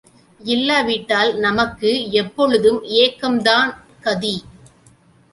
இல்லாவிட்டால் 0.39 1.35
நமக்கு 1.35 2.11
எப்பொழுதும் 2.11 2.79
ஏக்கந்தான் 2.83 3.69
கதி. 3.99 4.33